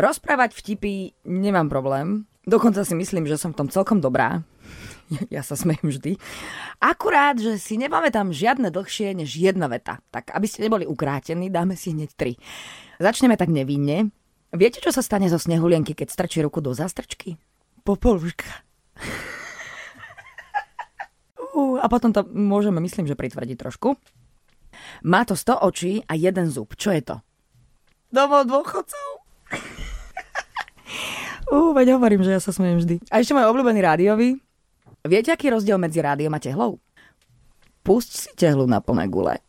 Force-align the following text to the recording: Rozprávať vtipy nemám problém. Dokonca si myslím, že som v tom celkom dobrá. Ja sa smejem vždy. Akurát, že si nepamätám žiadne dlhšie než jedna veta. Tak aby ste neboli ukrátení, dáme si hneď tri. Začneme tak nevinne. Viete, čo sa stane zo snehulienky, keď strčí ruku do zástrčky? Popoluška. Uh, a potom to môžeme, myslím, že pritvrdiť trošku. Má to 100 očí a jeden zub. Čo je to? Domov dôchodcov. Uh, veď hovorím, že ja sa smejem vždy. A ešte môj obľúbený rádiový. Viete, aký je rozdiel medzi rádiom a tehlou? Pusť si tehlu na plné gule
Rozprávať 0.00 0.56
vtipy 0.56 1.12
nemám 1.28 1.68
problém. 1.68 2.24
Dokonca 2.48 2.88
si 2.88 2.96
myslím, 2.96 3.28
že 3.28 3.36
som 3.36 3.52
v 3.52 3.58
tom 3.60 3.68
celkom 3.68 4.00
dobrá. 4.00 4.40
Ja 5.26 5.42
sa 5.42 5.58
smejem 5.58 5.90
vždy. 5.90 6.12
Akurát, 6.78 7.34
že 7.34 7.58
si 7.58 7.74
nepamätám 7.74 8.30
žiadne 8.30 8.70
dlhšie 8.70 9.10
než 9.18 9.34
jedna 9.34 9.66
veta. 9.66 9.98
Tak 10.14 10.30
aby 10.30 10.46
ste 10.46 10.62
neboli 10.62 10.86
ukrátení, 10.86 11.50
dáme 11.50 11.74
si 11.74 11.90
hneď 11.90 12.14
tri. 12.14 12.38
Začneme 13.02 13.34
tak 13.34 13.50
nevinne. 13.50 14.14
Viete, 14.54 14.78
čo 14.78 14.94
sa 14.94 15.02
stane 15.02 15.26
zo 15.26 15.34
snehulienky, 15.34 15.98
keď 15.98 16.14
strčí 16.14 16.38
ruku 16.46 16.62
do 16.62 16.70
zástrčky? 16.70 17.36
Popoluška. 17.84 18.46
Uh, 21.50 21.82
a 21.82 21.90
potom 21.90 22.14
to 22.14 22.22
môžeme, 22.30 22.78
myslím, 22.78 23.10
že 23.10 23.18
pritvrdiť 23.18 23.58
trošku. 23.58 23.98
Má 25.02 25.26
to 25.26 25.34
100 25.34 25.66
očí 25.66 25.98
a 26.06 26.14
jeden 26.14 26.46
zub. 26.46 26.78
Čo 26.78 26.94
je 26.94 27.02
to? 27.02 27.16
Domov 28.14 28.46
dôchodcov. 28.46 29.19
Uh, 31.50 31.70
veď 31.74 31.98
hovorím, 31.98 32.22
že 32.22 32.38
ja 32.38 32.40
sa 32.40 32.54
smejem 32.54 32.78
vždy. 32.78 32.94
A 33.10 33.18
ešte 33.18 33.34
môj 33.34 33.50
obľúbený 33.50 33.80
rádiový. 33.82 34.38
Viete, 35.02 35.32
aký 35.34 35.48
je 35.48 35.56
rozdiel 35.56 35.78
medzi 35.80 35.98
rádiom 35.98 36.32
a 36.36 36.40
tehlou? 36.40 36.78
Pusť 37.80 38.10
si 38.12 38.30
tehlu 38.36 38.68
na 38.68 38.84
plné 38.84 39.08
gule 39.08 39.40